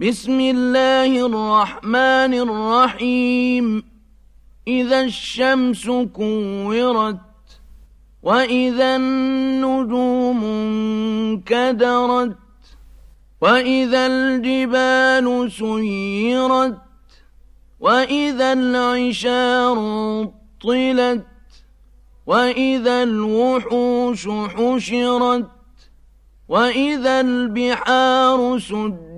بسم 0.00 0.40
الله 0.40 1.26
الرحمن 1.26 2.34
الرحيم. 2.34 3.84
إذا 4.68 5.00
الشمس 5.00 5.86
كورت 6.14 7.18
وإذا 8.22 8.96
النجوم 8.96 10.44
انكدرت 10.44 12.36
وإذا 13.40 14.06
الجبال 14.06 15.52
سيرت 15.52 16.78
وإذا 17.80 18.52
العشار 18.52 19.76
طلت 20.62 21.26
وإذا 22.26 23.02
الوحوش 23.02 24.28
حشرت 24.28 25.48
وإذا 26.48 27.20
البحار 27.20 28.58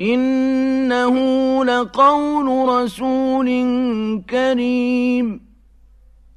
إنه 0.00 1.14
لقول 1.64 2.68
رسول 2.68 3.48
كريم. 4.30 5.40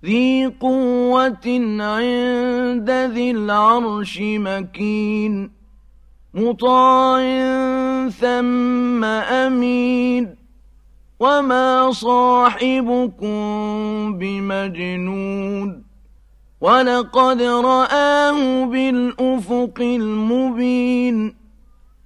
ذي 0.05 0.45
قوة 0.45 1.47
عند 1.79 2.89
ذي 2.89 3.31
العرش 3.31 4.19
مكين. 4.21 5.51
مطاع 6.33 7.19
ثم 8.09 9.03
أمين. 9.03 10.35
وما 11.19 11.91
صاحبكم 11.91 13.37
بمجنون. 14.17 15.83
ولقد 16.61 17.41
رآه 17.41 18.65
بالأفق 18.65 19.79
المبين. 19.79 21.40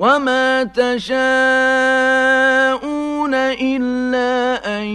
وما 0.00 0.64
تشاءون 0.64 1.20
إلا 3.60 4.32
أن 4.80 4.86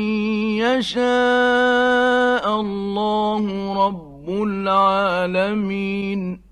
يشاء 0.65 2.45
الله 2.61 3.43
رب 3.85 4.29
العالمين 4.43 6.44